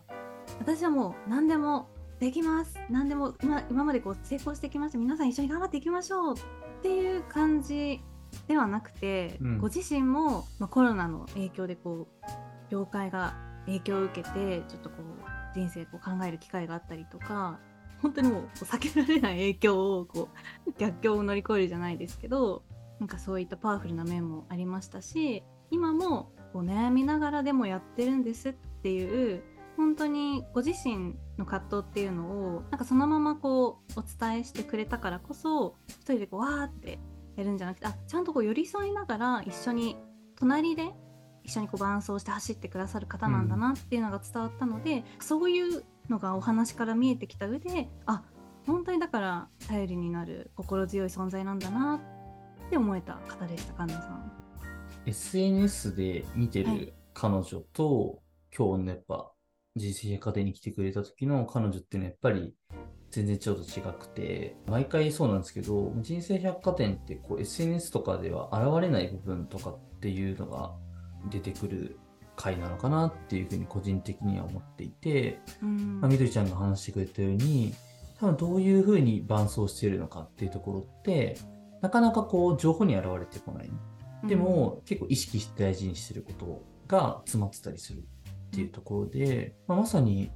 [0.59, 2.79] 私はもう何でもできます。
[2.89, 4.99] 何でも今今までこう成功してきました。
[4.99, 6.39] 皆さん一緒に頑張っていきましょうっ
[6.83, 8.01] ていう感じ
[8.47, 12.25] ではなくて、うん、ご自身も、まあ、コロナの影響でこう
[12.69, 17.59] 業界が影響を受けてちょっとこう人生こう考える機会があったりとか
[18.03, 20.29] 本当にもう避けられない影響をこ
[20.67, 22.63] う逆境を乗り越えるじゃないですけど
[22.99, 29.41] なんかそういったパワフルな面もありましたし今もこう悩みながらでもやってるんですっていう
[29.77, 36.99] 本当にご自身の葛藤っていうのをなんかそのままこうお伝えしてくれたからこそ一人でこうわーって
[37.37, 39.97] やるんじゃなくてあちゃんとこう寄り添いながら一緒に
[40.35, 40.91] 隣で
[41.43, 48.23] 一緒にこう伴走して走ってくださる方なんだなっていうのが伝わったので、うん、そういうのがお話から見えてきた上であ
[48.65, 51.99] 本当にだから頼りになる心強い存在なんだな
[52.67, 54.31] って思えた方でした神田さん。
[55.05, 58.19] SNS で見てる彼女と、はい、
[58.55, 59.31] 今日のやっぱ
[59.75, 62.55] 人生百貨店に来てくれた時の彼女っていうのはやっぱり
[63.13, 70.73] 全然ちょっと違くて、毎回そうなんですけど、人生百貨店ってこう SNS とかでは現れない部分とかっていうのが
[71.29, 71.99] 出てくる
[72.35, 77.73] 回なのかなっていうふうに個人的には思っていて、まあ、みどりちゃんが話してくれたように、
[78.19, 81.37] 多分どういうふうに伴走しているのかっていうところって、
[81.81, 83.71] なかなかこう情報に現れてこない。
[84.25, 88.01] でも、結構意識して大事にしてることが詰まってたりするっ
[88.51, 90.31] ていうところで、まあ、まさに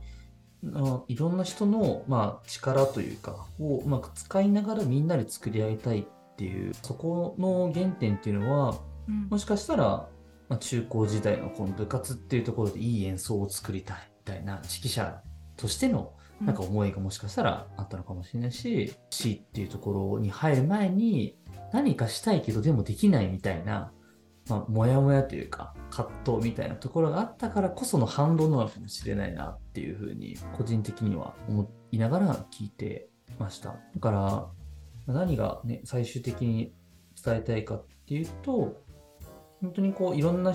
[1.08, 6.06] いろんな人の、まあ、力というかをうまく使いながらみんなで作り上げたいっ
[6.36, 10.10] ていうそこの原点っていうのは、うん、もしかしたら、
[10.50, 15.22] まあ、中高時代のこの部活っていうところでいい演奏を作りたいみたいな指揮者
[15.56, 21.38] としてのなんか思いがもしかしたらあったのかもしれないし、うん、C っていうところに入る前に
[21.74, 23.92] 何かしたいけどでもできないみたいな
[24.50, 33.76] まあ、もやもやというか、葛藤みたいなところがあったからこその反動なのかもしれないなっていうふうに、個人的には思いながら聞いてました。
[33.94, 34.12] だか
[35.06, 36.74] ら、何がね、最終的に
[37.24, 38.82] 伝えたいかっていうと、
[39.62, 40.54] 本当にこう、いろんな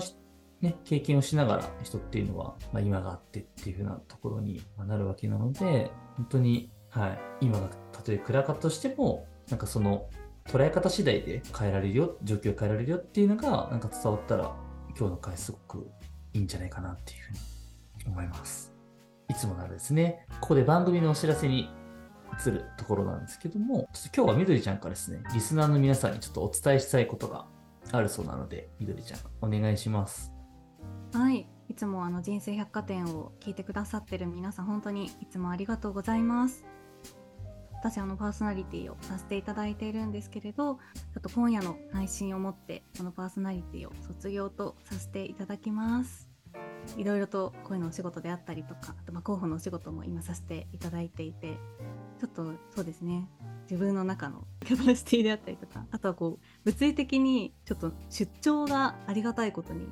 [0.61, 10.07] ね、経験をしながら人っていうのは、まあ、今があってっていうふうなところになるわけなので、本当に、はい、今がたとえ暗かったとしても、なんかその
[10.45, 14.55] 捉え方次第で変えられるよ、状況を変えられるよっていうのが、なんか伝わったら、
[14.97, 15.91] 今日の回すごく
[16.31, 17.33] いいんじゃないかなっていうふう
[18.09, 18.73] に思います。
[19.29, 21.69] いつもならですね、ここで番組のお知らせに
[22.41, 27.47] 移るところなんですけども、ちょっと今日はみどりちゃんからですね、リスナーの皆さんにちょっとお伝えしたいことが
[27.91, 30.31] あるそうなので、みどりちゃん、お願いします。
[31.13, 31.47] はい。
[31.69, 36.65] いつもあの人生百貨店を聞いてくださってる皆さん、本当にいつもありがとうございます。
[37.83, 40.79] 私あのパーソナリティをさせていただいているんですけれどちょ
[41.19, 46.32] っと今夜の配信をもってこのパーソナリティを卒業とさせていただきます
[46.97, 51.57] いろいろと声のお仕事であったりとかあとまあ候補のお仕事も今させていただいていて
[52.19, 53.29] ちょっとそうですね。
[53.69, 59.87] 自分の中のキャパシティであったりとかあとはこう物理的にちょっと出張がありがたいことに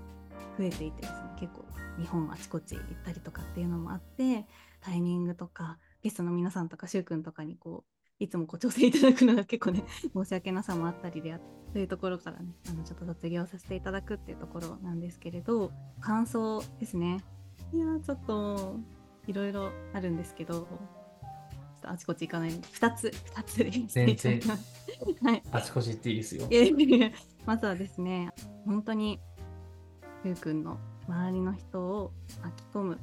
[0.57, 1.19] 増えていてですね。
[1.39, 1.65] 結構
[1.99, 4.45] 日本あちこち行ったりとかっていうのもあって
[4.81, 7.83] タイミングとかゲストの皆さんとかしゅうくんとかにこ
[8.19, 17.23] ういつもこう調整いただくのが結構ね申し訳なさもあったりであってというところからねあのちょっと卒業させていただくっていうところなんですけれど感想ですね。
[17.73, 18.77] いやちょっと
[19.27, 20.67] いろいろあるんですけど
[21.83, 22.51] あちこち行かない。
[22.51, 24.41] 2つ2つで全然。
[25.23, 26.47] はい、あちこち行っていいですよ。
[27.45, 28.31] まずはですね
[28.65, 29.19] 本当に
[30.23, 32.11] しゅうくんの周りの人を
[32.43, 32.99] 巻き込む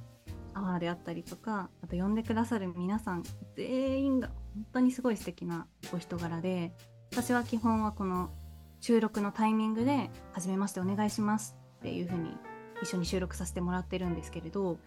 [0.54, 3.22] パワーであったりとかあと呼んでくださる皆さん
[3.56, 6.72] 全員が本当にすごい素敵なお人柄で
[7.12, 8.30] 私は基本はこの
[8.80, 12.36] 収録のタイミングで「はじめましてお願いします」っていう風に
[12.82, 14.78] 一緒に収録させてもらってるんですけれど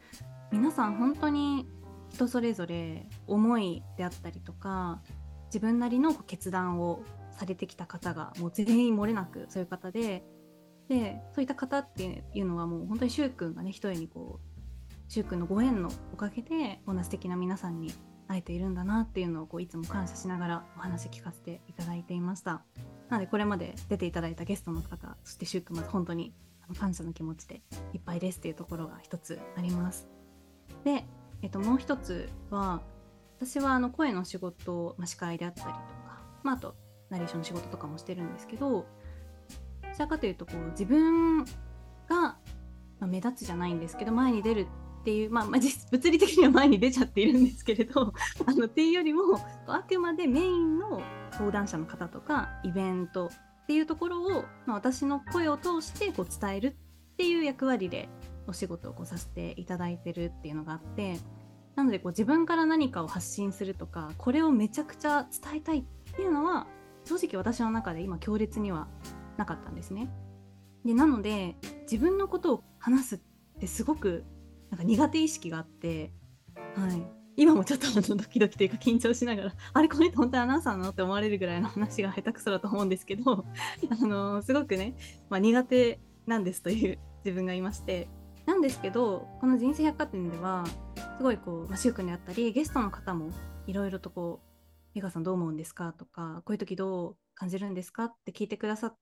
[0.51, 1.67] 皆さん本当に
[2.10, 5.01] 人それぞれ思いであったりとか
[5.45, 10.25] 自分なりの決断をされてきた方がもう全員漏れなくそういう方で
[10.88, 17.93] でそういった方っていうのはもう本当にしゅうくんがね一重にこうしゅうくんのご縁のおかげでこんな素敵な皆さんに
[18.31, 22.63] 会えているんだなっていうのをこういつも感謝しながらお話聞かせていただいていました。
[23.09, 26.33] なのでこれまで出ていただいたゲストの方そしてしゅうくんまず本当に
[26.79, 27.61] 感謝の気持ちで
[27.93, 30.07] いっぱいですっていうところが一つあります。
[30.85, 31.05] で、
[31.41, 32.81] えっと、もう一つは
[33.37, 36.75] 私はあの声の仕事、まあ、司会であったりとか、まあ、あと
[37.09, 38.85] ナレーションの仕事とかもしてるんですけどど
[39.93, 41.47] ちらかというとこう自分が、
[42.07, 42.37] ま
[43.01, 44.67] あ、目立つじゃないんですけど前に出る
[45.01, 45.61] っていう、まあ、まあ、
[45.91, 48.13] 物理的には前に出ちゃっているんですけれど
[48.45, 49.23] あのっていうよりも
[49.65, 53.27] あくまでメインの相談者の方とかイベント
[53.63, 56.67] っていうところを、まあ、私の声を通してこう伝える
[57.13, 58.09] っていう役割で
[58.47, 61.17] お仕事をこうさせていただいてるっていうのがあって
[61.75, 65.83] なのでこう自分から何かを発信するとかこれをめちゃくちゃ伝えたいっ
[66.15, 66.67] ていうのは
[67.05, 68.87] 正直私の中で今強烈には
[69.37, 70.09] なかったんですね。
[70.85, 73.19] でなので自分のことを話すっ
[73.59, 74.23] てすごく
[74.71, 76.12] なんか苦手意識があって、
[76.75, 83.45] はい、今もちょっとあのドキドキというか緊張しながら あれこの人本当にアナウンサーなのって思われるぐらいの話が下手くそだと思うんですけど
[83.91, 84.95] あのすごくね、
[85.30, 88.07] まあ、苦手なんですという自分がいまして
[88.45, 90.65] なんですけどこの「人生百貨店」では
[91.17, 93.32] すごいこう、まあ、く君であったりゲストの方も
[93.67, 94.47] いろいろとこう
[94.93, 98.97] 「美香さんどう思うんですか?」とか「こういう時どう感じるんですか?」って聞いてくださっ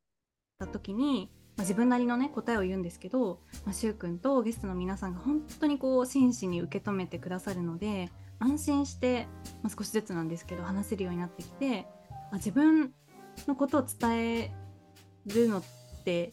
[0.59, 9.27] た時にまあ、自分なりのね答えを言うんですけど、まあ、しゅうくんとゲストの皆さんが本当にこう真摯に受け止めてくださるので安心して、
[9.61, 11.85] まあ、少しずつなんですけど話せるようになってきて、
[12.31, 12.93] ま、自分
[13.45, 14.51] のことを伝え
[15.25, 15.63] るのっ
[16.05, 16.31] て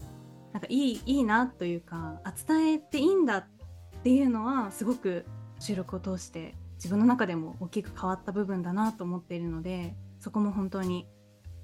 [0.53, 3.47] なんかいいいいなというかあ伝えていいんだっ
[4.05, 5.27] ていうのはすごく
[5.59, 11.09] 収録を通して自分の中でも大きく変わった部分だなと思っているのでそこも本当に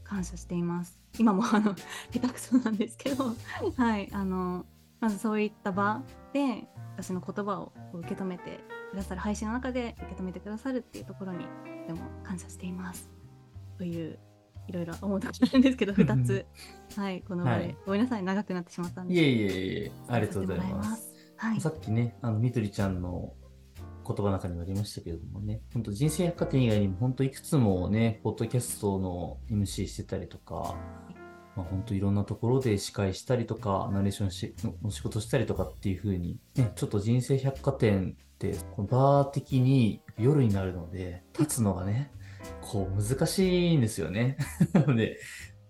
[0.02, 1.01] 感謝しています。
[1.18, 1.74] 今もあの
[2.10, 3.34] 下手くそなんですけど
[3.76, 4.64] はいあの
[5.00, 6.02] まずそういった場
[6.32, 8.60] で私の言葉を受け止めて
[8.90, 11.46] くださる配信の中で受け止めてくださるっていうところに
[11.86, 13.10] でも感謝しています。
[13.78, 14.18] という
[14.68, 16.46] いろいろ思うところなんですけど2つ。
[16.96, 21.12] はいこの場で、はい、ごめんなさい長くなってしまったんでいえいえいえありがとうございます。
[21.36, 23.32] はい、さっきねあのみどりちゃんの
[24.06, 30.74] 言葉の中にもありましたけれどもね、本当人生百貨店以外にも本当いくつもね、ポッドキャストの MC してたりとか、
[31.56, 42.10] まあ、本当いろんなところで司会したりとか、ナレーションしの仕事したりとかっていう風に、ね、ちょっと人生百貨店ってバー的に夜になるので、立つのがね、
[42.60, 44.36] こう難しいんですよね。
[44.72, 45.18] な ので、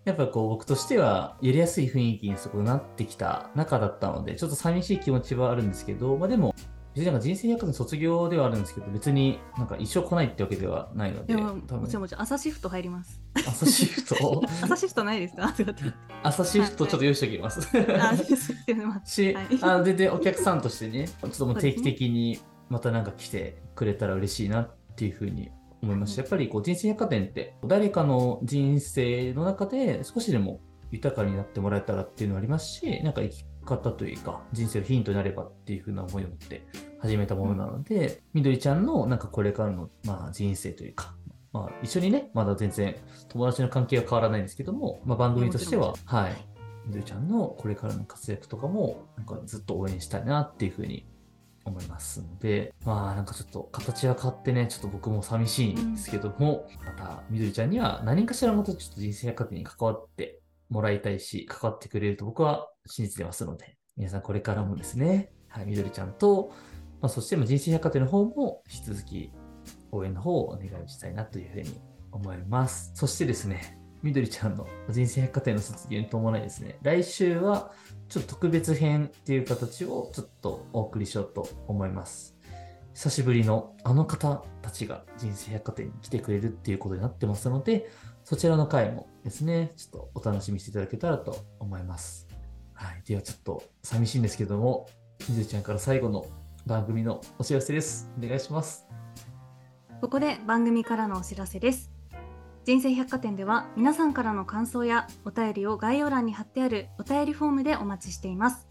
[0.04, 6.54] やっぱこう僕としてはやりやすい雰囲気にそこなってきた中だったので、ちょっと寂しい気持ちはあるんですけど、まあでも、
[6.94, 11.34] 別になんか人生百貨店卒業ではあるんですけど、別になんか一生来ないってわけではないので。
[11.36, 13.20] ももちろんもちろん朝シフト入ります。
[13.46, 14.42] 朝シフト？
[14.62, 15.54] 朝シフトないですか？
[16.22, 17.60] 朝シフトちょっと用意しておきます。
[17.76, 22.38] はい、し、はい、あ全然お客さんとしてね、ちょっともう定期的に
[22.68, 25.50] またなんか来てくれたら嬉しいなっていうふうに
[25.82, 26.22] 思いました。
[26.22, 36.66] やっぱりこう人生百貨店って誰かの人生の中で少しでも豊かになってもらえたらっていうのはありますし、なんか生き方というか、人生のヒントになればっていうふうな思いを持って
[36.98, 41.14] 始めたものなので、うん、みどりちゃんのなんかこれからの、まあ、人生というか、
[41.52, 42.96] まあ、一緒にね、まだ全然
[43.28, 46.36] 友達の関係は変わらないんですけども、まあ、番組としては、はい、
[46.86, 51.06] みどりちゃんのこれからの活躍とかも、なんかずっと応援したいなっていうふうに
[51.64, 60.40] 思いますので、まあなんかちょっと形は変わってね、ちょっと僕も寂しいんですけども、うん、またみどりちゃんには何かしらまたちょっと人生百貨店に関わって
[60.70, 66.52] もらいたいし、関わってくれると僕は信じてますので、皆さんこれからもですね、はい、みどりちゃんと、
[67.00, 69.32] まあ、そして人生百貨店の方も引き続き
[69.90, 71.80] 応援の方をお願いしたいなというふうに
[72.10, 72.92] 思います。
[72.94, 77.72] そしてですね、みどりちゃんの人生百貨店の卒業に伴いですね、来週は
[78.08, 82.36] ちょっと特別編っていう形をちょっとお送りしようと思います。
[82.94, 87.90] 久しぶりのあの方たちが人生百貨店に来てくれるっていうことになってますので、
[88.24, 92.31] そちらの回もですね、ちょっとお楽しみしていただけたらと思います。
[92.74, 93.02] はい。
[93.06, 94.88] ではちょっと寂しいんですけども、
[95.28, 96.26] みずちゃんから最後の
[96.66, 98.10] 番組のお知らせです。
[98.18, 98.86] お願いします。
[100.00, 101.90] ここで番組からのお知らせです。
[102.64, 108.68] 人生百貨店では皆さんからの感想やお便りを概要欄に貼ってあるお便りフォームでお待ちしています。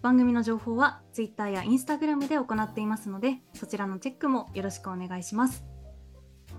[0.00, 5.64] 番組の情報は Twitter や Instagram で行っていますので、そちらのチェックもよろしくお願いします。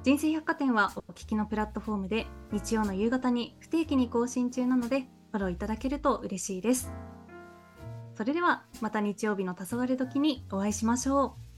[0.03, 6.91] 人生百貨店はお聞きのプラットフォームで日曜の夕方に不定期に更新中なので、フォローいただけると嬉しいです。
[8.15, 11.50] それではまた日曜日の黄昏時にお会いしましょう。